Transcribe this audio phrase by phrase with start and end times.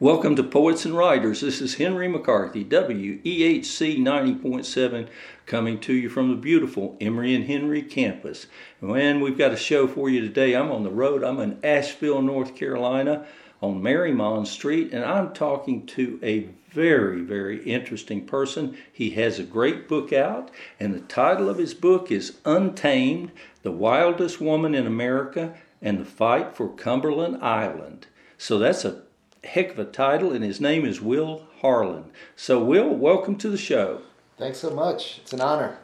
[0.00, 1.40] Welcome to Poets and Writers.
[1.40, 5.08] This is Henry McCarthy, WEHC 90.7,
[5.44, 8.46] coming to you from the beautiful Emory and Henry campus.
[8.80, 10.54] And we've got a show for you today.
[10.54, 11.24] I'm on the road.
[11.24, 13.26] I'm in Asheville, North Carolina,
[13.60, 18.76] on Marymount Street, and I'm talking to a very, very interesting person.
[18.92, 23.32] He has a great book out, and the title of his book is Untamed
[23.64, 28.06] The Wildest Woman in America and the Fight for Cumberland Island.
[28.36, 29.02] So that's a
[29.44, 32.04] heck of a title, and his name is Will Harlan.
[32.36, 34.02] So, Will, welcome to the show.
[34.36, 35.18] Thanks so much.
[35.18, 35.78] It's an honor.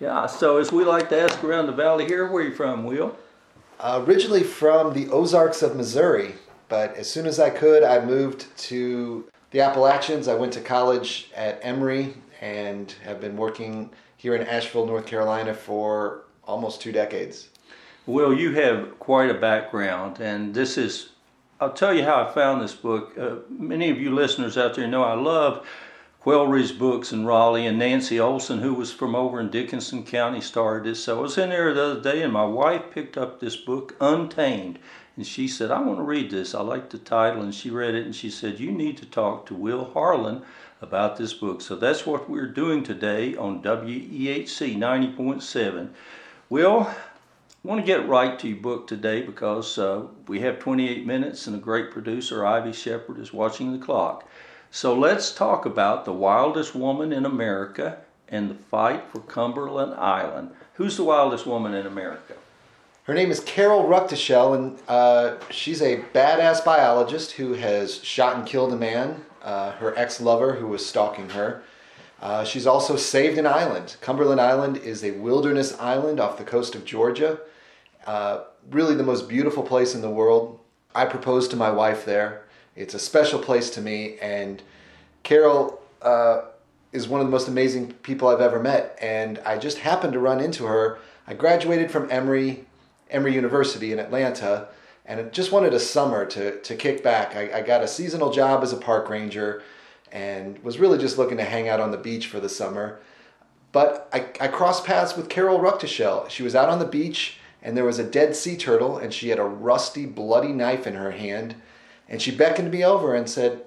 [0.00, 2.84] Yeah, so as we like to ask around the valley here, where are you from,
[2.84, 3.16] Will?
[3.78, 6.34] Uh, originally from the Ozarks of Missouri,
[6.68, 10.28] but as soon as I could, I moved to the Appalachians.
[10.28, 15.52] I went to college at Emory and have been working here in Asheville, North Carolina
[15.52, 17.48] for almost two decades.
[18.06, 21.10] Will, you have quite a background, and this is
[21.60, 23.12] I'll tell you how I found this book.
[23.18, 25.66] Uh, many of you listeners out there know I love
[26.20, 30.40] Quail Ridge books in Raleigh, and Nancy Olson, who was from over in Dickenson County,
[30.40, 30.94] started it.
[30.94, 33.94] So I was in there the other day, and my wife picked up this book,
[34.00, 34.78] Untamed,
[35.16, 36.54] and she said, I want to read this.
[36.54, 39.44] I like the title, and she read it, and she said, You need to talk
[39.46, 40.40] to Will Harlan
[40.80, 41.60] about this book.
[41.60, 45.90] So that's what we're doing today on WEHC 90.7.
[46.48, 46.90] Will,
[47.62, 51.46] I want to get right to your book today because uh, we have 28 minutes
[51.46, 54.26] and a great producer, Ivy Shepard, is watching the clock.
[54.70, 60.52] So let's talk about the wildest woman in America and the fight for Cumberland Island.
[60.74, 62.32] Who's the wildest woman in America?
[63.02, 68.46] Her name is Carol Ruckdeschel, and uh, she's a badass biologist who has shot and
[68.46, 71.62] killed a man, uh, her ex lover who was stalking her.
[72.20, 73.96] Uh, she's also saved an island.
[74.00, 77.40] Cumberland Island is a wilderness island off the coast of Georgia.
[78.06, 80.60] Uh, really the most beautiful place in the world.
[80.94, 82.42] I proposed to my wife there.
[82.76, 84.62] It's a special place to me, and
[85.22, 86.42] Carol uh,
[86.92, 88.98] is one of the most amazing people I've ever met.
[89.00, 90.98] And I just happened to run into her.
[91.26, 92.66] I graduated from Emory,
[93.10, 94.68] Emory University in Atlanta,
[95.06, 97.34] and just wanted a summer to, to kick back.
[97.34, 99.62] I, I got a seasonal job as a park ranger
[100.12, 103.00] and was really just looking to hang out on the beach for the summer.
[103.72, 106.28] But I, I crossed paths with Carol Ruckdeschel.
[106.28, 109.28] She was out on the beach and there was a dead sea turtle, and she
[109.28, 111.56] had a rusty, bloody knife in her hand.
[112.08, 113.62] And she beckoned me over and said,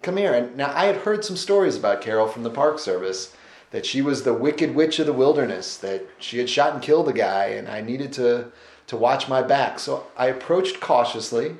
[0.00, 0.32] Come here.
[0.32, 3.34] And now I had heard some stories about Carol from the Park Service
[3.70, 7.08] that she was the wicked witch of the wilderness, that she had shot and killed
[7.08, 8.50] a guy, and I needed to,
[8.86, 9.78] to watch my back.
[9.78, 11.56] So I approached cautiously,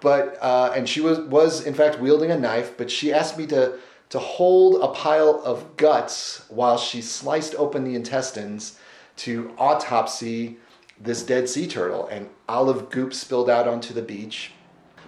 [0.00, 3.46] but uh, and she was, was in fact wielding a knife, but she asked me
[3.48, 3.78] to,
[4.10, 8.78] to hold a pile of guts while she sliced open the intestines
[9.16, 10.58] to autopsy
[11.00, 14.52] this dead sea turtle, and olive goop spilled out onto the beach.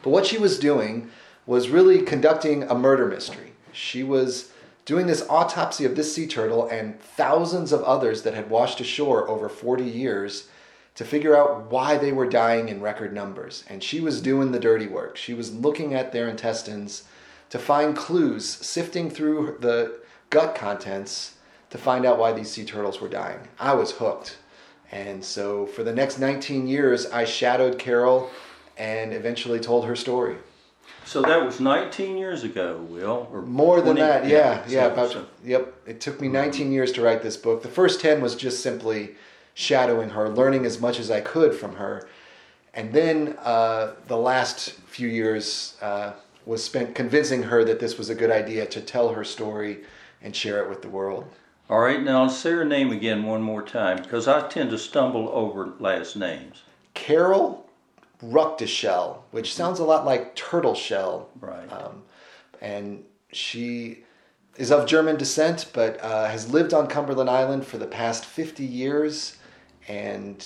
[0.02, 1.10] But what she was doing
[1.46, 3.52] was really conducting a murder mystery.
[3.72, 4.50] She was
[4.84, 9.28] doing this autopsy of this sea turtle and thousands of others that had washed ashore
[9.28, 10.48] over 40 years
[10.98, 13.62] to figure out why they were dying in record numbers.
[13.68, 15.16] And she was doing the dirty work.
[15.16, 17.04] She was looking at their intestines
[17.50, 20.00] to find clues, sifting through the
[20.30, 21.36] gut contents
[21.70, 23.38] to find out why these sea turtles were dying.
[23.60, 24.38] I was hooked.
[24.90, 28.28] And so for the next 19 years, I shadowed Carol
[28.76, 30.38] and eventually told her story.
[31.04, 33.28] So that was 19 years ago, Will?
[33.32, 34.64] Or More 20, than that, yeah.
[34.66, 35.26] Yeah, so, about, so.
[35.44, 35.74] yep.
[35.86, 37.62] It took me 19 years to write this book.
[37.62, 39.14] The first 10 was just simply
[39.58, 42.08] shadowing her, learning as much as I could from her.
[42.74, 46.12] And then uh, the last few years uh,
[46.46, 49.80] was spent convincing her that this was a good idea to tell her story
[50.22, 51.28] and share it with the world.
[51.68, 54.78] All right, now I'll say her name again one more time because I tend to
[54.78, 56.62] stumble over last names.
[56.94, 57.68] Carol
[58.22, 61.30] Ruckdeschel, which sounds a lot like turtle shell.
[61.40, 61.70] Right.
[61.72, 62.04] Um,
[62.60, 63.02] and
[63.32, 64.04] she
[64.56, 68.64] is of German descent, but uh, has lived on Cumberland Island for the past 50
[68.64, 69.37] years
[69.88, 70.44] and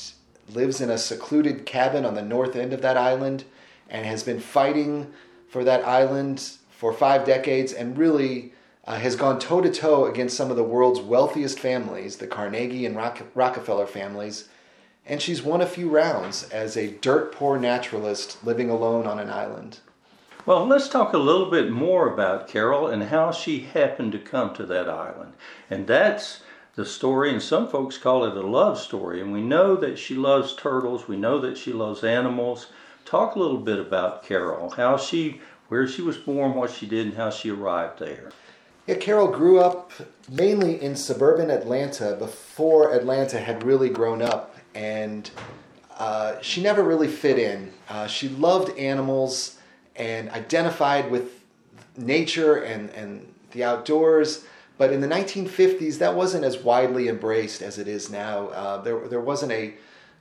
[0.49, 3.45] lives in a secluded cabin on the north end of that island
[3.89, 5.13] and has been fighting
[5.49, 8.53] for that island for five decades and really
[8.87, 12.87] uh, has gone toe to toe against some of the world's wealthiest families, the Carnegie
[12.87, 14.49] and Rock- Rockefeller families,
[15.07, 19.31] and she's won a few rounds as a dirt poor naturalist living alone on an
[19.31, 19.81] island.
[20.45, 24.55] Well, let's talk a little bit more about Carol and how she happened to come
[24.55, 25.35] to that island.
[25.71, 26.41] And that's
[26.75, 29.21] the story, and some folks call it a love story.
[29.21, 32.69] And we know that she loves turtles, we know that she loves animals.
[33.05, 37.07] Talk a little bit about Carol, how she, where she was born, what she did,
[37.07, 38.31] and how she arrived there.
[38.87, 39.93] Yeah, Carol grew up
[40.31, 45.31] mainly in suburban Atlanta before Atlanta had really grown up, and
[45.99, 47.73] uh, she never really fit in.
[47.89, 49.59] Uh, she loved animals
[49.95, 51.45] and identified with
[51.97, 54.47] nature and, and the outdoors.
[54.83, 58.49] But in the 1950s, that wasn't as widely embraced as it is now.
[58.49, 59.75] Uh, there, there wasn't a,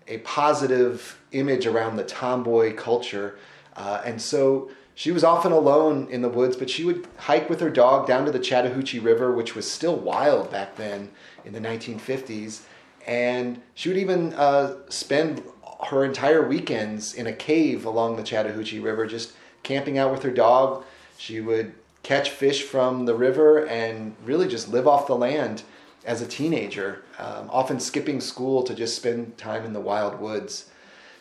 [0.08, 3.40] a positive image around the tomboy culture.
[3.75, 7.60] Uh, and so she was often alone in the woods, but she would hike with
[7.60, 11.10] her dog down to the Chattahoochee River, which was still wild back then
[11.44, 12.62] in the 1950s.
[13.08, 15.42] And she would even uh, spend
[15.88, 20.30] her entire weekends in a cave along the Chattahoochee River, just camping out with her
[20.30, 20.86] dog.
[21.18, 25.63] She would catch fish from the river and really just live off the land
[26.06, 30.69] as a teenager, um, often skipping school to just spend time in the wild woods.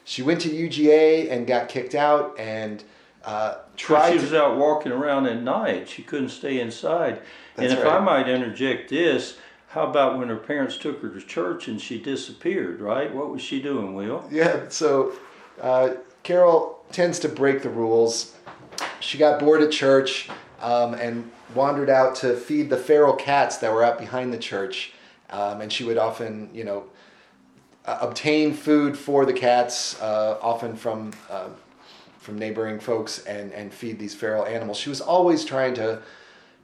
[0.05, 2.82] She went to UGA and got kicked out and
[3.25, 4.12] uh, tried.
[4.12, 5.88] She was out walking around at night.
[5.88, 7.21] She couldn't stay inside.
[7.56, 7.97] That's and if right.
[7.97, 9.37] I might interject this,
[9.69, 13.15] how about when her parents took her to church and she disappeared, right?
[13.15, 14.27] What was she doing, Will?
[14.31, 15.12] Yeah, so
[15.61, 15.91] uh,
[16.23, 18.35] Carol tends to break the rules.
[19.00, 20.29] She got bored at church
[20.61, 24.93] um, and wandered out to feed the feral cats that were out behind the church.
[25.31, 26.85] Um, and she would often, you know,
[27.87, 31.49] uh, obtain food for the cats, uh, often from uh,
[32.19, 34.77] from neighboring folks, and and feed these feral animals.
[34.77, 36.03] She was always trying to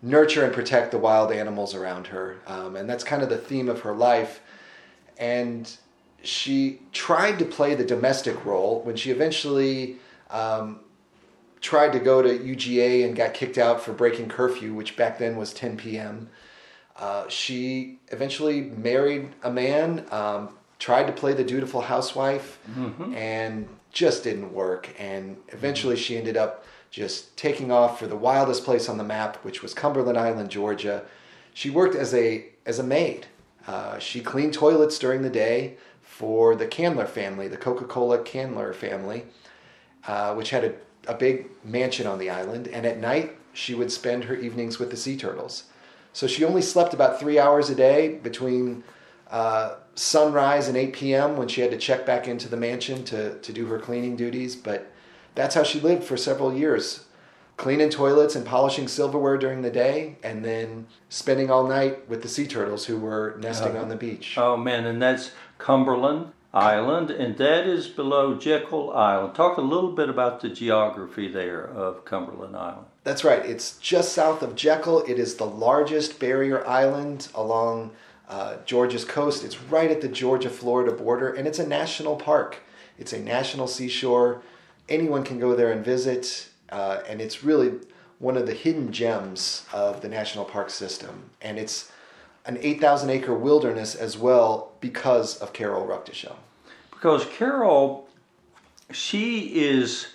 [0.02, 3.68] nurture and protect the wild animals around her, um, and that's kind of the theme
[3.68, 4.40] of her life.
[5.16, 5.74] And
[6.22, 9.96] she tried to play the domestic role when she eventually
[10.30, 10.80] um,
[11.60, 15.36] tried to go to UGA and got kicked out for breaking curfew, which back then
[15.36, 16.28] was 10 p.m.
[16.96, 22.58] Uh, she eventually married a man, um, tried to play the dutiful housewife,
[23.14, 24.88] and just didn't work.
[24.98, 29.36] And eventually she ended up just taking off for the wildest place on the map,
[29.44, 31.04] which was Cumberland Island, Georgia.
[31.54, 33.26] She worked as a as a maid.
[33.66, 39.24] Uh, she cleaned toilets during the day for the Candler family, the Coca-Cola Candler family,
[40.06, 40.72] uh, which had a,
[41.06, 42.68] a big mansion on the island.
[42.68, 45.64] And at night, she would spend her evenings with the sea turtles.
[46.12, 48.84] So she only slept about three hours a day between
[49.30, 51.36] uh, sunrise and 8 p.m.
[51.36, 54.56] when she had to check back into the mansion to, to do her cleaning duties.
[54.56, 54.90] But
[55.34, 57.06] that's how she lived for several years
[57.56, 62.28] cleaning toilets and polishing silverware during the day, and then spending all night with the
[62.28, 64.36] sea turtles who were nesting on the beach.
[64.36, 69.34] Oh man, and that's Cumberland Island, and that is below Jekyll Island.
[69.34, 72.86] Talk a little bit about the geography there of Cumberland Island.
[73.04, 73.44] That's right.
[73.44, 75.02] It's just south of Jekyll.
[75.02, 77.90] It is the largest barrier island along
[78.26, 79.44] uh, Georgia's coast.
[79.44, 82.62] It's right at the Georgia Florida border, and it's a national park.
[82.98, 84.40] It's a national seashore.
[84.88, 87.74] Anyone can go there and visit, uh, and it's really
[88.18, 91.30] one of the hidden gems of the national park system.
[91.42, 91.92] And it's
[92.46, 96.36] an 8,000 acre wilderness as well because of Carol Ruckdeschel.
[97.06, 98.08] Because Carol,
[98.90, 100.08] she is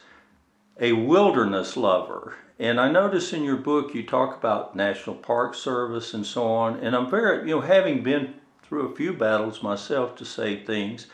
[0.77, 2.35] a wilderness lover.
[2.59, 6.81] And I notice in your book you talk about National Park Service and so on.
[6.81, 11.07] And I'm very, you know, having been through a few battles myself to save things,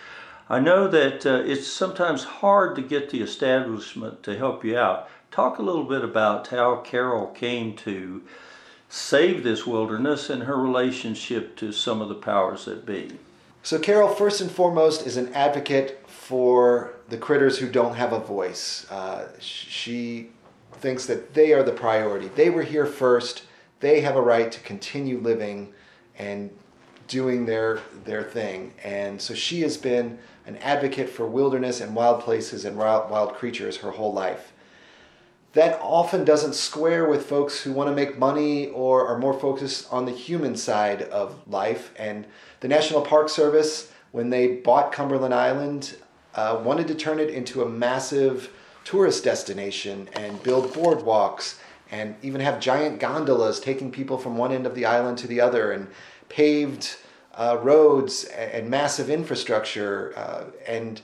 [0.50, 5.08] I know that uh, it's sometimes hard to get the establishment to help you out.
[5.30, 8.24] Talk a little bit about how Carol came to
[8.90, 13.20] save this wilderness and her relationship to some of the powers that be.
[13.68, 18.20] So, Carol, first and foremost, is an advocate for the critters who don't have a
[18.20, 18.90] voice.
[18.90, 20.30] Uh, she
[20.76, 22.30] thinks that they are the priority.
[22.30, 23.44] They were here first.
[23.82, 25.74] They have a right to continue living
[26.18, 26.50] and
[27.10, 28.72] doing their their thing.
[28.86, 33.34] And so she has been an advocate for wilderness and wild places and wild, wild
[33.34, 34.54] creatures her whole life.
[35.54, 39.92] That often doesn't square with folks who want to make money or are more focused
[39.92, 41.92] on the human side of life.
[41.98, 42.26] And
[42.60, 45.96] the National Park Service, when they bought Cumberland Island,
[46.36, 48.52] uh, wanted to turn it into a massive
[48.84, 51.58] tourist destination and build boardwalks
[51.92, 55.42] and even have giant gondolas taking people from one end of the island to the
[55.42, 55.88] other and
[56.30, 56.98] paved
[57.36, 60.14] uh, roads and, massive infrastructure.
[60.16, 61.02] Uh, and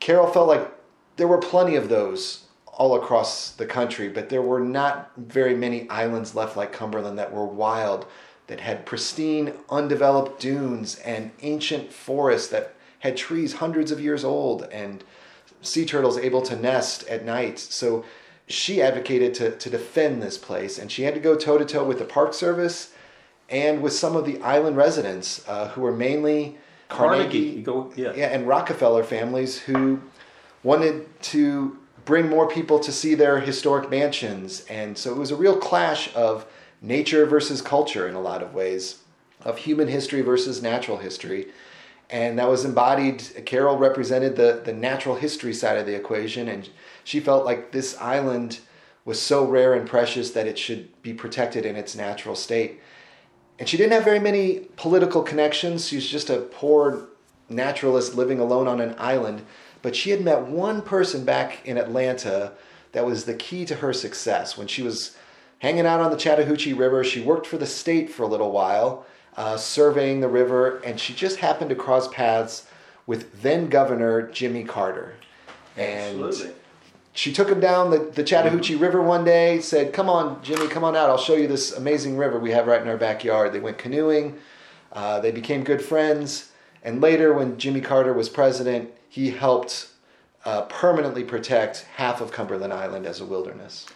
[0.00, 0.70] Carol felt like
[1.16, 2.41] there were plenty of those
[2.72, 7.32] all across the country, but there were not very many islands left like Cumberland that
[7.32, 8.06] were wild,
[8.46, 14.62] that had pristine, undeveloped dunes and ancient forests that had trees hundreds of years old
[14.72, 15.04] and
[15.60, 17.58] sea turtles able to nest at night.
[17.58, 18.04] So
[18.48, 21.84] she advocated to, to defend this place, and she had to go toe to toe
[21.84, 22.92] with the Park Service
[23.48, 28.12] and with some of the island residents uh, who were mainly Carnegie, Carnegie, go, yeah.
[28.14, 30.00] yeah, and Rockefeller families who
[30.62, 34.64] wanted to bring more people to see their historic mansions.
[34.68, 36.46] And so it was a real clash of
[36.80, 38.98] nature versus culture in a lot of ways,
[39.44, 41.46] of human history versus natural history.
[42.12, 43.22] and that was embodied.
[43.46, 46.68] Carol represented the the natural history side of the equation, and
[47.04, 48.60] she felt like this island
[49.04, 52.80] was so rare and precious that it should be protected in its natural state.
[53.58, 55.88] And she didn't have very many political connections.
[55.88, 57.08] She was just a poor
[57.48, 59.42] naturalist living alone on an island.
[59.82, 62.52] But she had met one person back in Atlanta
[62.92, 64.56] that was the key to her success.
[64.56, 65.16] When she was
[65.58, 69.04] hanging out on the Chattahoochee River, she worked for the state for a little while,
[69.36, 72.66] uh, surveying the river, and she just happened to cross paths
[73.06, 75.14] with then Governor Jimmy Carter.
[75.76, 76.54] And Absolutely.
[77.12, 80.84] she took him down the, the Chattahoochee River one day, said, Come on, Jimmy, come
[80.84, 81.08] on out.
[81.08, 83.52] I'll show you this amazing river we have right in our backyard.
[83.52, 84.38] They went canoeing,
[84.92, 86.51] uh, they became good friends.
[86.82, 89.88] And later, when Jimmy Carter was president, he helped
[90.44, 93.86] uh, permanently protect half of Cumberland Island as a wilderness.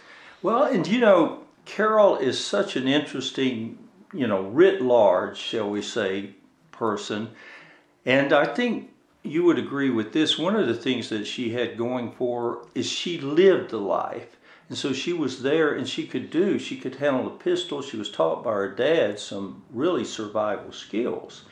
[0.41, 3.77] Well, and you know, Carol is such an interesting,
[4.13, 6.35] you know, writ large, shall we say,
[6.71, 7.29] person.
[8.05, 8.91] And I think
[9.23, 10.37] you would agree with this.
[10.37, 14.37] One of the things that she had going for is she lived the life.
[14.69, 17.81] And so she was there and she could do, she could handle a pistol.
[17.81, 21.43] She was taught by her dad some really survival skills.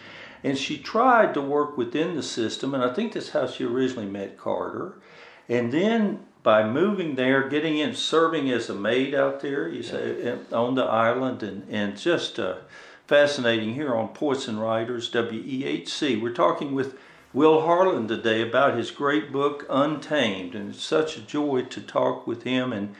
[0.46, 4.08] And she tried to work within the system, and I think that's how she originally
[4.08, 4.94] met Carter.
[5.50, 10.38] And then by moving there, getting in, serving as a maid out there, you say,
[10.52, 12.58] on the island, and, and just uh,
[13.08, 16.22] fascinating here on Poets and Writers, WEHC.
[16.22, 16.96] We're talking with
[17.34, 22.28] Will Harlan today about his great book, Untamed, and it's such a joy to talk
[22.28, 22.94] with him and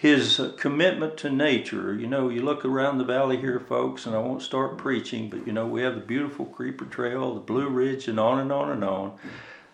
[0.00, 1.92] his commitment to nature.
[1.92, 5.46] You know, you look around the valley here, folks, and I won't start preaching, but
[5.46, 8.70] you know, we have the beautiful Creeper Trail, the Blue Ridge, and on and on
[8.70, 9.18] and on.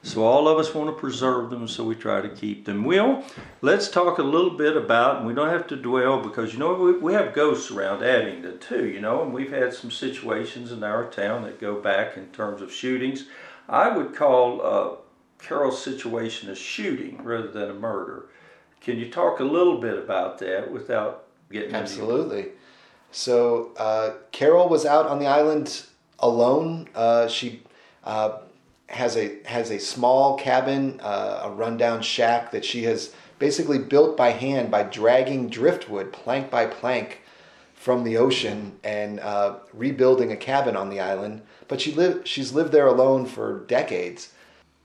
[0.02, 2.82] So all of us want to preserve them, so we try to keep them.
[2.82, 3.22] Well,
[3.60, 6.74] let's talk a little bit about, and we don't have to dwell because you know
[6.74, 10.82] we, we have ghosts around Abingdon too, you know, and we've had some situations in
[10.82, 13.26] our town that go back in terms of shootings.
[13.68, 14.96] I would call uh,
[15.38, 18.26] Carol's situation a shooting rather than a murder.
[18.80, 22.46] Can you talk a little bit about that without getting into- Absolutely.
[23.10, 25.84] So uh, Carol was out on the island
[26.18, 26.88] alone.
[26.94, 27.62] Uh, she
[28.04, 28.38] uh,
[28.88, 34.16] has a has a small cabin, uh, a rundown shack that she has basically built
[34.16, 37.20] by hand by dragging driftwood plank by plank
[37.74, 41.42] from the ocean and uh, rebuilding a cabin on the island.
[41.68, 44.32] But she lived she's lived there alone for decades.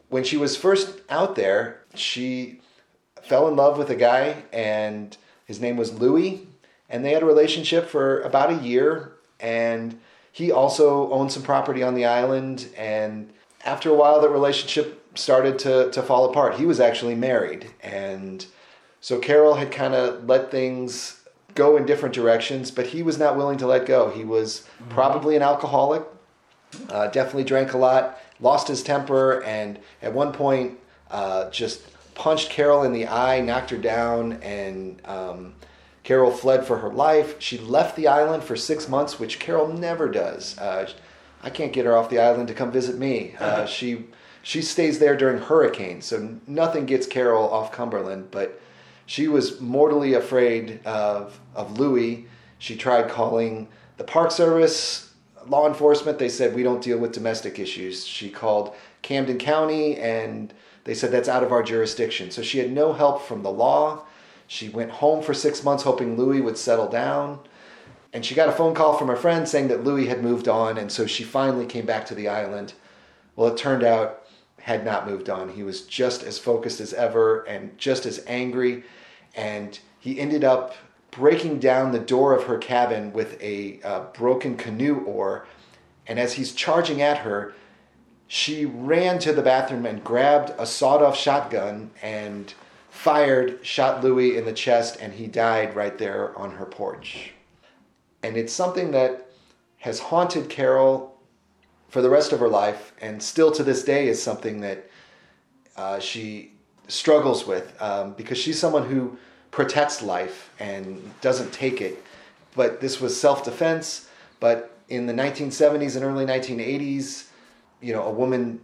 [0.10, 2.62] When she was first out there, she
[3.23, 6.47] fell in love with a guy and his name was Louis
[6.89, 9.99] and they had a relationship for about a year and
[10.31, 13.31] he also owned some property on the island and
[13.65, 16.55] after a while that relationship started to, to fall apart.
[16.55, 18.45] He was actually married and
[19.01, 21.21] so carol had kind of let things
[21.53, 24.09] go in different directions but he was not willing to let go.
[24.09, 26.03] He was probably an alcoholic
[26.89, 30.77] uh, definitely drank a lot lost his temper and at one point
[31.09, 31.81] uh, just
[32.21, 35.55] punched carol in the eye knocked her down and um,
[36.03, 37.35] Carol fled for her life.
[37.39, 40.55] She left the island for six months, which Carol never does.
[40.57, 40.87] Uh,
[41.41, 43.35] I can't get her off the island to come visit me.
[43.39, 44.05] Uh, she
[44.43, 48.29] she stays there during hurricanes, so nothing gets Carol off Cumberland.
[48.29, 48.59] But
[49.07, 52.27] she was mortally afraid of of Louis.
[52.59, 55.11] She tried calling the Park Service,
[55.47, 56.19] law enforcement.
[56.19, 58.05] They said we don't deal with domestic issues.
[58.05, 62.31] She called Camden County, and they said that's out of our jurisdiction.
[62.31, 64.03] So she had no help from the law.
[64.47, 67.39] She went home for six months hoping Louis would settle down.
[68.13, 70.77] And she got a phone call from a friend saying that Louis had moved on.
[70.77, 72.73] And so she finally came back to the island.
[73.35, 74.25] Well, it turned out
[74.59, 75.50] had not moved on.
[75.50, 78.83] He was just as focused as ever and just as angry.
[79.35, 80.75] And he ended up
[81.09, 85.45] breaking down the door of her cabin with a uh, broken canoe oar.
[86.07, 87.53] And as he's charging at her,
[88.33, 92.53] she ran to the bathroom and grabbed a sawed off shotgun and
[92.89, 97.33] fired, shot Louis in the chest, and he died right there on her porch.
[98.23, 99.27] And it's something that
[99.79, 101.19] has haunted Carol
[101.89, 104.89] for the rest of her life, and still to this day is something that
[105.75, 106.53] uh, she
[106.88, 109.17] struggles with um, because she's someone who
[109.51, 112.01] protects life and doesn't take it.
[112.55, 114.07] But this was self defense.
[114.39, 117.25] But in the 1970s and early 1980s,
[117.81, 118.59] you know, a woman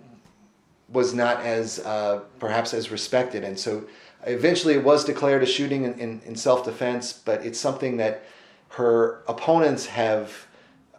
[0.89, 3.83] was not as uh, perhaps as respected, and so
[4.25, 7.13] eventually it was declared a shooting in, in, in self-defense.
[7.13, 8.23] But it's something that
[8.69, 10.47] her opponents have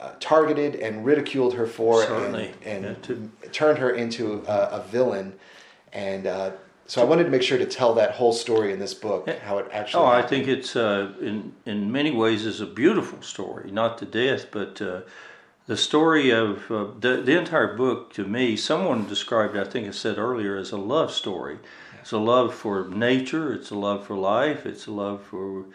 [0.00, 2.52] uh, targeted and ridiculed her for, Certainly.
[2.64, 5.34] and, and Yeah, to- turned her into a, a villain.
[5.92, 6.50] And uh,
[6.86, 9.58] so I wanted to make sure to tell that whole story in this book, how
[9.58, 10.04] it actually.
[10.04, 13.70] Oh, I think it's uh, in in many ways is a beautiful story.
[13.70, 15.00] Not the death, but uh,
[15.68, 19.90] the story of uh, the, the entire book to me, someone described, I think I
[19.90, 21.58] said earlier, as a love story.
[22.00, 25.66] It's a love for nature, it's a love for life, it's a love for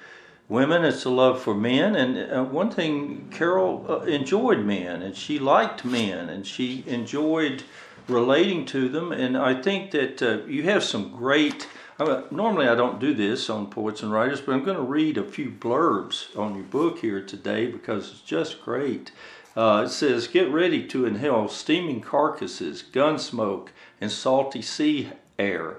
[0.50, 1.96] women, it's a love for men.
[1.96, 7.64] And uh, one thing, Carol uh, enjoyed men, and she liked men, and she enjoyed
[8.08, 9.12] relating to them.
[9.12, 11.68] And I think that uh, you have some great.
[12.00, 14.82] I mean, normally, I don't do this on Poets and Writers, but I'm going to
[14.82, 19.12] read a few blurbs on your book here today because it's just great.
[19.56, 25.78] Uh, it says, Get ready to inhale steaming carcasses, gun smoke, and salty sea air.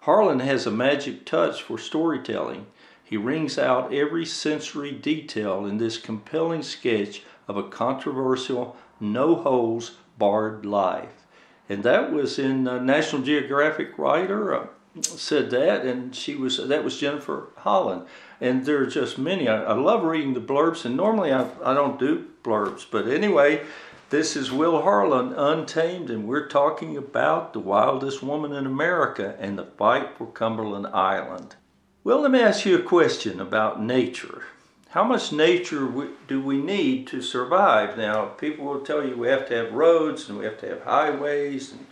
[0.00, 2.66] Harlan has a magic touch for storytelling.
[3.02, 9.98] He wrings out every sensory detail in this compelling sketch of a controversial, no holes
[10.18, 11.24] barred life.
[11.68, 14.66] And that was in uh, National Geographic writer uh,
[15.00, 18.06] said that, and she was that was Jennifer Holland.
[18.40, 19.48] And there are just many.
[19.48, 22.86] I, I love reading the blurbs, and normally I, I don't do blurbs.
[22.88, 23.64] But anyway,
[24.10, 29.58] this is Will Harlan, Untamed, and we're talking about the wildest woman in America and
[29.58, 31.56] the fight for Cumberland Island.
[32.04, 34.44] Well, let me ask you a question about nature.
[34.90, 35.90] How much nature
[36.28, 37.96] do we need to survive?
[37.96, 40.82] Now, people will tell you we have to have roads and we have to have
[40.82, 41.86] highways and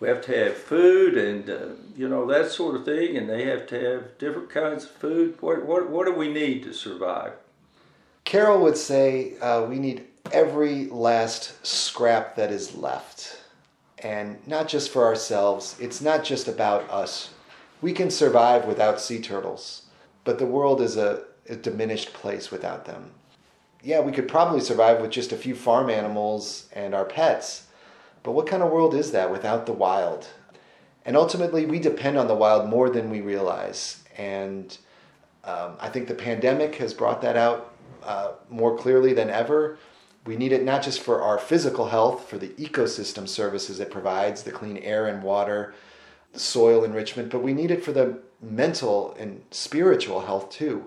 [0.00, 1.58] we have to have food and uh,
[1.94, 5.36] you know that sort of thing, and they have to have different kinds of food.
[5.40, 7.34] What what what do we need to survive?
[8.30, 13.42] Carol would say uh, we need every last scrap that is left.
[13.98, 17.30] And not just for ourselves, it's not just about us.
[17.82, 19.82] We can survive without sea turtles,
[20.22, 23.10] but the world is a, a diminished place without them.
[23.82, 27.66] Yeah, we could probably survive with just a few farm animals and our pets,
[28.22, 30.28] but what kind of world is that without the wild?
[31.04, 34.04] And ultimately, we depend on the wild more than we realize.
[34.16, 34.78] And
[35.42, 37.69] um, I think the pandemic has brought that out
[38.02, 39.78] uh, more clearly than ever.
[40.26, 44.42] We need it not just for our physical health, for the ecosystem services it provides,
[44.42, 45.74] the clean air and water,
[46.32, 50.86] the soil enrichment, but we need it for the mental and spiritual health too.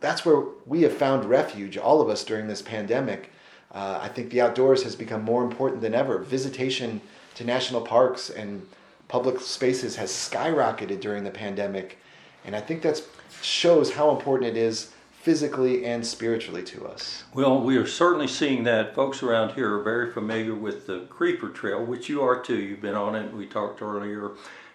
[0.00, 3.32] That's where we have found refuge, all of us, during this pandemic.
[3.72, 6.18] Uh, I think the outdoors has become more important than ever.
[6.18, 7.00] Visitation
[7.34, 8.66] to national parks and
[9.08, 11.98] public spaces has skyrocketed during the pandemic.
[12.44, 13.02] And I think that
[13.42, 14.92] shows how important it is
[15.24, 17.24] physically and spiritually to us.
[17.32, 18.94] Well, we are certainly seeing that.
[18.94, 22.58] Folks around here are very familiar with the Creeper Trail, which you are too.
[22.58, 23.32] You've been on it.
[23.32, 24.32] We talked earlier.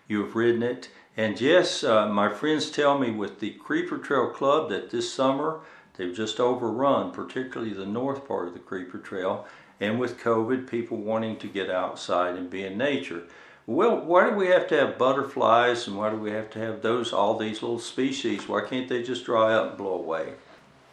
[0.07, 0.89] You have ridden it.
[1.15, 5.59] And yes, uh, my friends tell me with the Creeper Trail Club that this summer
[5.97, 9.45] they've just overrun, particularly the north part of the Creeper Trail.
[9.79, 13.21] And with COVID, people wanting to get outside and be in nature.
[13.69, 16.81] Well, why do we have to have butterflies and why do we have to have
[16.81, 18.49] those, all these little species?
[18.49, 20.33] Why can't they just dry up and blow away?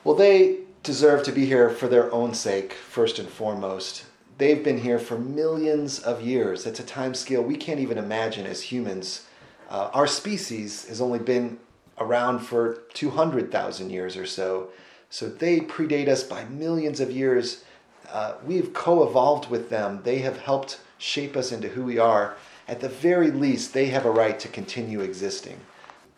[0.04, 4.04] Well, they deserve to be here for their own sake, first and foremost.
[4.36, 6.66] They've been here for millions of years.
[6.66, 9.24] It's a time scale we can't even imagine as humans.
[9.70, 11.58] Uh, our species has only been
[11.96, 14.68] around for 200,000 years or so.
[15.08, 17.64] So they predate us by millions of years.
[18.12, 20.02] Uh, we've co evolved with them.
[20.02, 22.36] They have helped shape us into who we are
[22.68, 25.60] at the very least, they have a right to continue existing.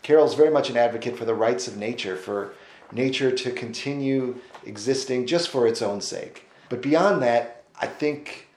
[0.03, 2.55] Carol's very much an advocate for the rights of nature, for
[2.93, 6.49] nature to continue existing just for its own sake.
[6.69, 8.49] But beyond that, I think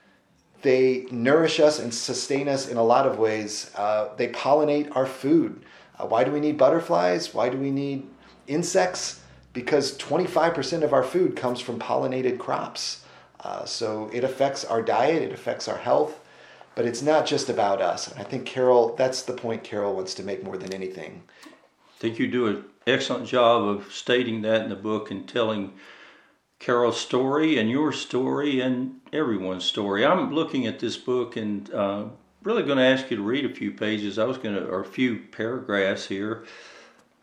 [0.62, 3.70] they nourish us and sustain us in a lot of ways.
[3.76, 5.64] Uh, they pollinate our food.
[5.98, 7.34] Uh, why do we need butterflies?
[7.34, 8.06] Why do we need
[8.46, 9.20] insects?
[9.52, 13.04] Because 25% of our food comes from pollinated crops.
[13.40, 16.20] Uh, so it affects our diet, it affects our health,
[16.74, 18.08] but it's not just about us.
[18.08, 21.22] And I think Carol, that's the point Carol wants to make more than anything.
[21.44, 25.72] I think you do an excellent job of stating that in the book and telling
[26.58, 30.06] Carol's story and your story and everyone's story.
[30.06, 32.04] I'm looking at this book and uh,
[32.42, 34.18] really going to ask you to read a few pages.
[34.18, 36.44] I was going to, or a few paragraphs here.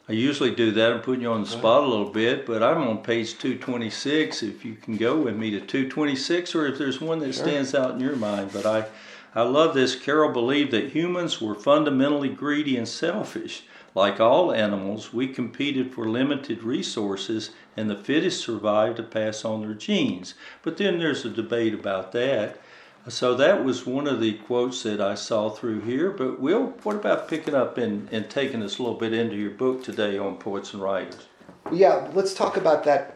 [0.07, 0.91] I usually do that.
[0.91, 4.41] I'm putting you on the spot a little bit, but I'm on page 226.
[4.41, 7.45] If you can go with me to 226, or if there's one that sure.
[7.45, 8.88] stands out in your mind, but I
[9.35, 9.95] I love this.
[9.95, 13.63] Carol believed that humans were fundamentally greedy and selfish.
[13.95, 19.61] Like all animals, we competed for limited resources, and the fittest survived to pass on
[19.61, 20.35] their genes.
[20.61, 22.59] But then there's a debate about that.
[23.07, 26.11] So that was one of the quotes that I saw through here.
[26.11, 29.51] But Will, what about picking up and, and taking us a little bit into your
[29.51, 31.27] book today on poets and writers?
[31.71, 33.15] Yeah, let's talk about that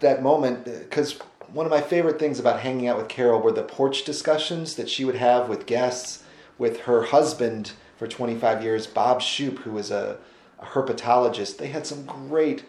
[0.00, 1.18] that moment because
[1.52, 4.88] one of my favorite things about hanging out with Carol were the porch discussions that
[4.88, 6.22] she would have with guests,
[6.58, 10.18] with her husband for 25 years, Bob Shoop, who was a,
[10.58, 11.58] a herpetologist.
[11.58, 12.64] They had some great,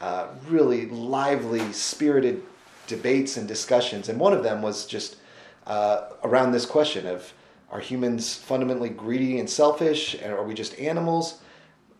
[0.00, 2.42] uh, really lively, spirited
[2.86, 5.16] debates and discussions, and one of them was just
[5.66, 7.32] uh, around this question of
[7.70, 11.40] are humans fundamentally greedy and selfish, and are we just animals?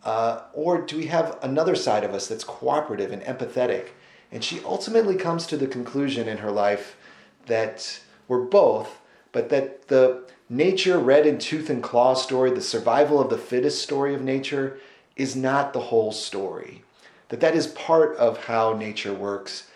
[0.03, 3.89] Uh, or do we have another side of us that's cooperative and empathetic?
[4.31, 6.97] And she ultimately comes to the conclusion in her life
[7.45, 8.99] that we're both,
[9.31, 13.81] but that the nature red in tooth and claw story, the survival of the fittest
[13.81, 14.79] story of nature,
[15.15, 16.83] is not the whole story.
[17.29, 19.69] That that is part of how nature works.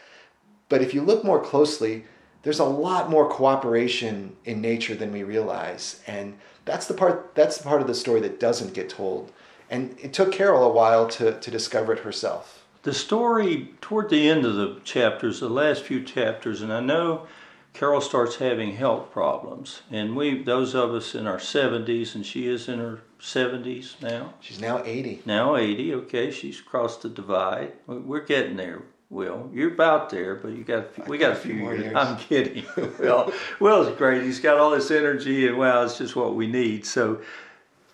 [0.70, 2.06] But if you look more closely,
[2.44, 6.02] there's a lot more cooperation in nature than we realize.
[6.08, 9.32] And that's the part that's the part of the story that doesn't get told.
[9.70, 12.61] And it took Carol a while to, to discover it herself.
[12.84, 17.28] The story toward the end of the chapters, the last few chapters, and I know
[17.74, 22.48] Carol starts having health problems, and we, those of us in our 70s, and she
[22.48, 24.34] is in her 70s now.
[24.40, 25.22] She's now 80.
[25.26, 25.94] Now 80.
[25.94, 27.74] Okay, she's crossed the divide.
[27.86, 28.82] We're getting there.
[29.12, 31.84] Will you're about there, but you got we got a few, more years.
[31.84, 31.96] years.
[31.98, 32.64] I'm kidding.
[32.98, 34.24] Will Will's great.
[34.24, 36.86] He's got all this energy, and wow, it's just what we need.
[36.86, 37.20] So,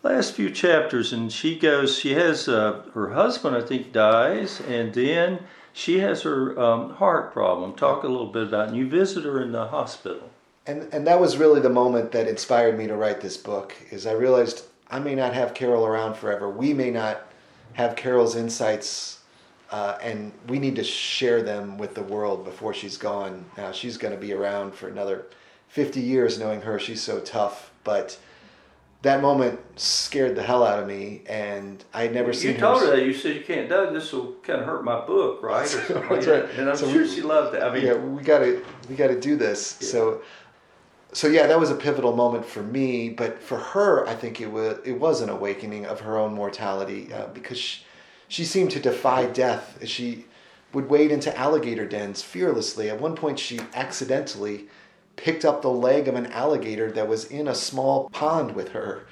[0.03, 1.97] last few chapters, and she goes.
[1.97, 5.39] She has uh, her husband, I think, dies, and then
[5.73, 7.73] she has her um, heart problem.
[7.73, 8.69] Talk a little bit about.
[8.69, 10.29] And you visit her in the hospital.
[10.65, 13.75] And and that was really the moment that inspired me to write this book.
[13.89, 16.49] Is I realized I may not have Carol around forever.
[16.49, 17.21] We may not
[17.73, 19.17] have Carol's insights
[19.71, 23.45] uh, and we need to share them with the world before she's gone.
[23.57, 25.25] Now she's going to be around for another
[25.69, 26.79] 50 years, knowing her.
[26.79, 28.17] She's so tough, but
[29.03, 32.53] that moment scared the hell out of me, and I had never you seen.
[32.53, 33.05] You told her that.
[33.05, 33.93] You said you can't, Doug.
[33.93, 35.65] This will kind of hurt my book, right?
[35.65, 36.47] Or something That's like right.
[36.49, 36.59] That.
[36.59, 37.61] And I'm So sure we- she loved it.
[37.63, 39.77] I mean, yeah, we got to we got to do this.
[39.81, 39.87] Yeah.
[39.87, 40.21] So,
[41.13, 43.09] so yeah, that was a pivotal moment for me.
[43.09, 47.13] But for her, I think it was it was an awakening of her own mortality
[47.13, 47.83] uh, because she,
[48.27, 49.77] she seemed to defy death.
[49.87, 50.25] She
[50.73, 52.89] would wade into alligator dens fearlessly.
[52.89, 54.67] At one point, she accidentally
[55.17, 59.05] picked up the leg of an alligator that was in a small pond with her.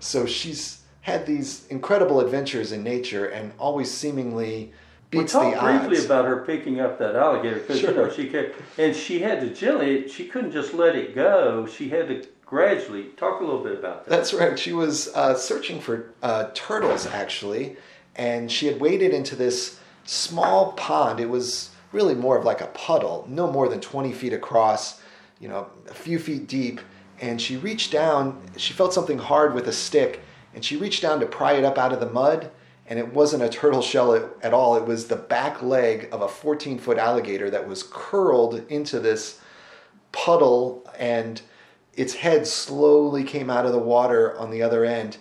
[0.00, 4.72] So she's had these incredible adventures in nature and always seemingly
[5.12, 6.04] we beats the talked briefly odds.
[6.04, 9.50] about her picking up that alligator because you know she kept, and she had to
[9.54, 10.08] gently.
[10.08, 11.66] She couldn't just let it go.
[11.66, 14.10] She had to gradually talk a little bit about that.
[14.10, 14.58] That's right.
[14.58, 17.76] She was uh, searching for uh, turtles, actually,
[18.16, 21.20] and she had waded into this small pond.
[21.20, 25.00] It was really more of like a puddle, no more than 20 feet across,
[25.40, 26.80] you know, a few feet deep.
[27.20, 30.20] And she reached down, she felt something hard with a stick,
[30.54, 32.50] and she reached down to pry it up out of the mud.
[32.86, 34.76] And it wasn't a turtle shell at, all.
[34.76, 39.40] It was the back leg of a 14 foot alligator that was curled into this
[40.10, 41.42] puddle and
[41.98, 45.18] its head slowly came out of the water on the other end.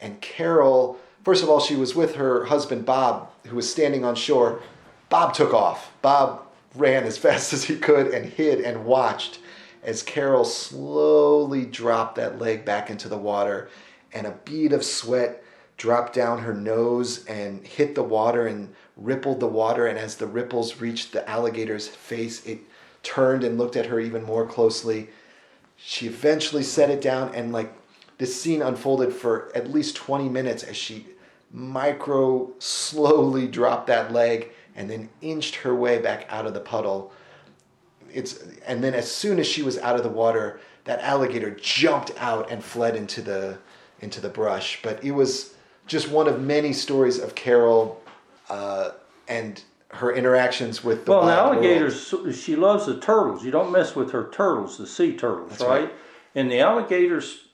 [0.00, 4.16] And Carol, first of all, she was with her husband Bob, who was standing on
[4.16, 4.60] shore.
[5.08, 5.92] Bob took off.
[6.02, 6.42] Bob
[6.74, 9.38] ran as fast as he could and hid and watched
[9.82, 13.68] as Carol slowly dropped that leg back into the water.
[14.12, 15.42] And a bead of sweat
[15.76, 19.86] dropped down her nose and hit the water and rippled the water.
[19.86, 22.60] And as the ripples reached the alligator's face, it
[23.02, 25.08] turned and looked at her even more closely
[25.76, 27.72] she eventually set it down and like
[28.18, 31.06] this scene unfolded for at least 20 minutes as she
[31.52, 37.12] micro slowly dropped that leg and then inched her way back out of the puddle
[38.16, 42.12] it's and then as soon as she was out of the water that alligator jumped
[42.18, 43.58] out and fled into the
[44.00, 45.54] into the brush but it was
[45.86, 48.02] just one of many stories of carol
[48.48, 48.90] uh,
[49.28, 52.34] and her interactions with the well, wild world.
[52.34, 53.44] she loves the turtles.
[53.44, 55.68] You don't mess with her turtles, the sea turtles, right?
[55.68, 55.94] right.
[56.34, 57.48] And the alligators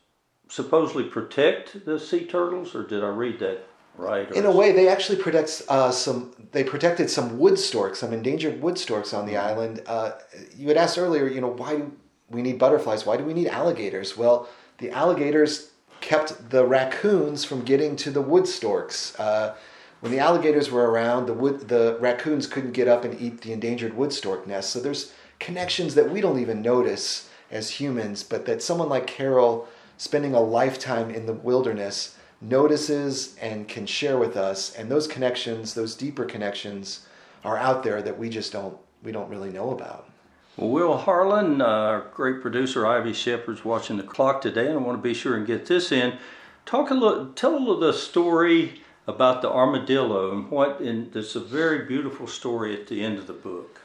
[0.49, 3.67] supposedly protect the sea turtles, or did I read that
[3.97, 4.31] right?
[4.33, 6.35] In a way, they actually protect uh, some.
[6.53, 9.83] They protected some wood storks, some endangered wood storks on the island.
[9.87, 10.13] Uh,
[10.57, 11.93] you had asked earlier, you know, why do
[12.29, 13.07] we need butterflies?
[13.07, 14.17] Why do we need alligators?
[14.17, 19.19] Well, the alligators kept the raccoons from getting to the wood storks.
[19.19, 19.55] Uh,
[20.01, 23.53] when the alligators were around, the wood, the raccoons couldn't get up and eat the
[23.53, 24.71] endangered wood stork nest.
[24.71, 29.69] So there's connections that we don't even notice as humans, but that someone like Carol,
[29.99, 34.75] spending a lifetime in the wilderness, notices and can share with us.
[34.75, 37.07] And those connections, those deeper connections,
[37.45, 40.09] are out there that we just don't we don't really know about.
[40.57, 44.83] Well, Will Harlan, uh, our great producer Ivy Shepard's watching the clock today, and I
[44.83, 46.19] want to be sure and get this in.
[46.67, 50.81] Talk a little, tell a little the story about the armadillo and what.
[50.81, 53.81] And it's a very beautiful story at the end of the book.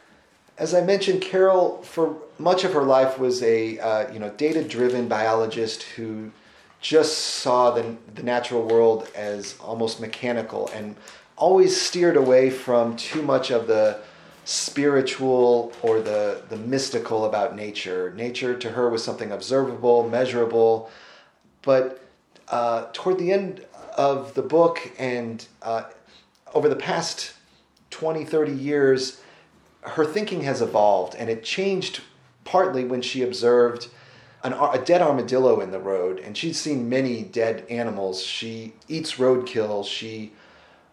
[0.58, 5.08] As I mentioned, Carol, for much of her life, was a uh, you know data-driven
[5.08, 6.32] biologist who
[6.82, 10.96] just saw the, the natural world as almost mechanical and
[11.36, 14.00] always steered away from too much of the
[14.46, 18.14] spiritual or the, the mystical about nature.
[18.16, 20.90] Nature to her was something observable, measurable.
[21.64, 22.02] But
[22.48, 23.66] uh, toward the end
[23.98, 25.84] of the book and uh,
[26.54, 27.34] over the past
[27.90, 29.22] 20, 30 years,
[29.82, 32.02] her thinking has evolved and it changed
[32.46, 33.90] partly when she observed
[34.44, 36.20] an, a dead armadillo in the road.
[36.20, 38.24] And she's seen many dead animals.
[38.24, 40.34] She eats roadkill, she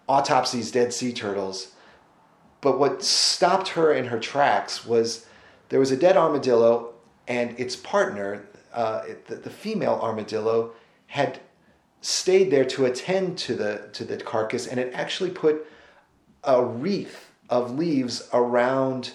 [0.08, 1.72] autopsies dead sea turtles.
[2.60, 5.26] But what stopped her in her tracks was
[5.68, 6.94] there was a dead armadillo,
[7.28, 10.72] and its partner, uh, the, the female armadillo,
[11.08, 11.40] had
[12.00, 15.66] stayed there to attend to the to the carcass, and it actually put
[16.44, 19.12] a wreath of leaves around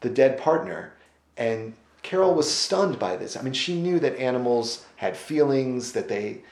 [0.00, 0.92] the dead partner.
[1.36, 3.36] And Carol was stunned by this.
[3.36, 6.42] I mean, she knew that animals had feelings, that they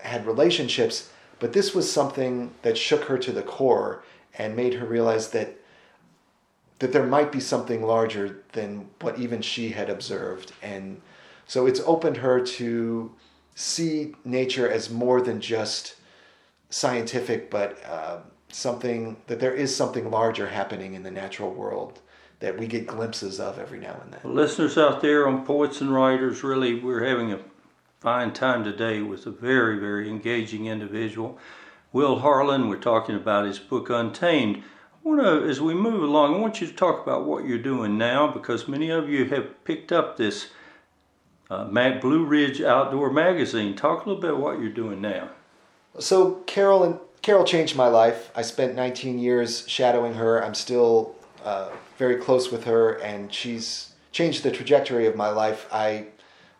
[0.00, 4.04] had relationships, but this was something that shook her to the core
[4.38, 5.56] and made her realize that
[6.78, 10.52] that there might be something larger than what even she had observed.
[10.62, 11.00] And
[11.46, 13.14] so it's opened her to
[13.54, 15.94] see nature as more than just
[16.70, 22.00] scientific, but uh, something that there is something larger happening in the natural world
[22.42, 24.20] that we get glimpses of every now and then.
[24.24, 27.38] Well, listeners out there on Poets and Writers, really, we're having a
[28.00, 31.38] fine time today with a very, very engaging individual.
[31.92, 34.56] Will Harlan, we're talking about his book Untamed.
[34.56, 37.58] I want to, as we move along, I want you to talk about what you're
[37.58, 40.48] doing now because many of you have picked up this
[41.48, 41.66] uh,
[42.00, 43.76] Blue Ridge Outdoor Magazine.
[43.76, 45.28] Talk a little bit about what you're doing now.
[46.00, 48.32] So Carol and Carol changed my life.
[48.34, 50.44] I spent 19 years shadowing her.
[50.44, 55.66] I'm still uh, very close with her, and she's changed the trajectory of my life.
[55.72, 56.06] I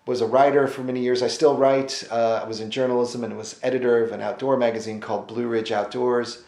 [0.06, 1.22] was a writer for many years.
[1.22, 2.04] I still write.
[2.10, 5.70] Uh, I was in journalism and was editor of an outdoor magazine called Blue Ridge
[5.70, 6.44] Outdoors.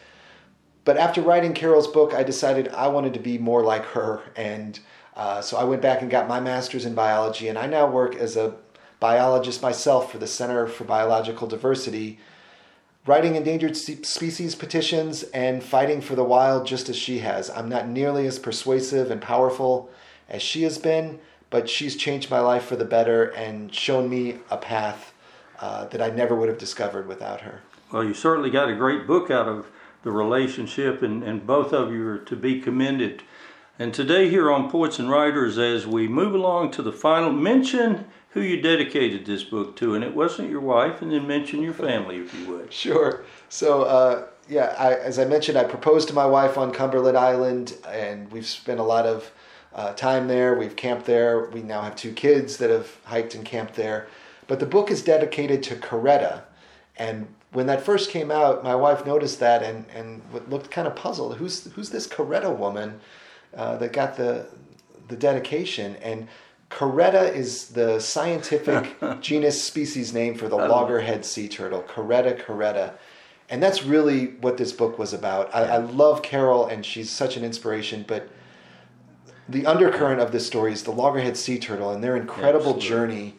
[0.84, 4.22] But after writing Carol's book, I decided I wanted to be more like her.
[4.36, 4.78] And
[5.16, 7.48] uh, so I went back and got my master's in biology.
[7.48, 8.56] And I now work as a
[9.00, 12.18] biologist myself for the Center for Biological Diversity
[13.06, 17.50] writing endangered species petitions and fighting for the wild just as she has.
[17.50, 19.90] I'm not nearly as persuasive and powerful
[20.28, 21.18] as she has been,
[21.50, 25.12] but she's changed my life for the better and shown me a path
[25.60, 27.60] uh, that I never would have discovered without her.
[27.92, 29.66] Well, you certainly got a great book out of
[30.02, 33.22] the relationship, and, and both of you are to be commended.
[33.78, 38.06] And today, here on Poets and Writers, as we move along to the final mention
[38.34, 41.72] who you dedicated this book to, and it wasn't your wife, and then mention your
[41.72, 42.72] family if you would.
[42.72, 43.24] Sure.
[43.48, 47.76] So, uh, yeah, I, as I mentioned, I proposed to my wife on Cumberland Island,
[47.88, 49.30] and we've spent a lot of
[49.72, 50.56] uh, time there.
[50.56, 51.46] We've camped there.
[51.50, 54.08] We now have two kids that have hiked and camped there.
[54.48, 56.42] But the book is dedicated to Caretta.
[56.96, 60.96] And when that first came out, my wife noticed that and, and looked kind of
[60.96, 61.36] puzzled.
[61.36, 63.00] Who's, who's this Caretta woman
[63.56, 64.46] uh, that got the,
[65.06, 65.96] the dedication?
[66.02, 66.26] And
[66.74, 71.82] Caretta is the scientific genus species name for the loggerhead sea turtle.
[71.82, 72.94] Caretta caretta.
[73.48, 75.54] And that's really what this book was about.
[75.54, 78.28] I, I, love Carol, and she's such an inspiration, but
[79.48, 82.88] the undercurrent of this story is the loggerhead sea turtle and their incredible Absolutely.
[82.88, 83.34] journey,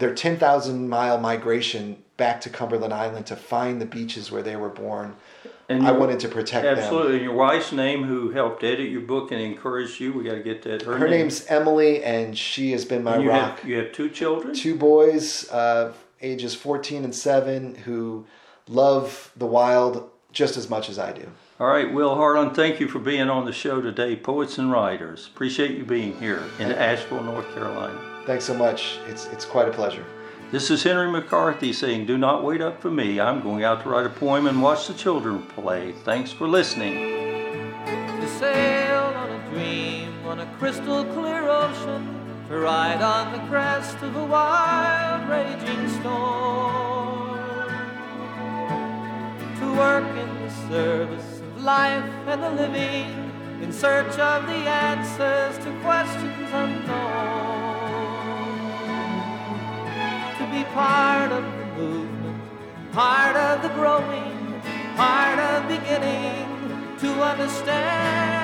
[0.00, 4.68] their 10,000 mile migration back to Cumberland Island to find the beaches where they were
[4.68, 5.16] born
[5.70, 6.66] and I wanted to protect absolutely.
[6.66, 6.84] them.
[6.84, 7.22] Absolutely.
[7.22, 10.62] Your wife's name, who helped edit your book and encouraged you, we got to get
[10.62, 10.82] that.
[10.82, 11.20] Her, Her name.
[11.20, 13.60] name's Emily, and she has been my you rock.
[13.60, 14.52] Have, you have two children?
[14.52, 18.26] Two boys, uh, ages 14 and 7, who
[18.66, 21.28] love the wild just as much as I do.
[21.60, 25.28] All right, Will Harlan, thank you for being on the show today, Poets and Writers.
[25.32, 28.09] Appreciate you being here in Asheville, North Carolina.
[28.26, 28.98] Thanks so much.
[29.06, 30.04] It's, it's quite a pleasure.
[30.52, 33.20] This is Henry McCarthy saying, Do not wait up for me.
[33.20, 35.92] I'm going out to write a poem and watch the children play.
[36.04, 36.94] Thanks for listening.
[37.86, 42.06] To sail on a dream on a crystal clear ocean,
[42.48, 47.68] to ride on the crest of a wild raging storm,
[49.58, 55.64] to work in the service of life and the living, in search of the answers
[55.64, 57.59] to questions unknown.
[60.74, 62.42] Part of the movement,
[62.92, 64.62] part of the growing,
[64.96, 66.46] part of beginning
[66.98, 68.39] to understand